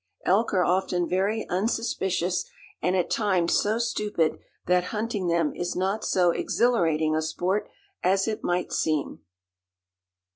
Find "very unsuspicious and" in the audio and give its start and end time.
1.07-2.95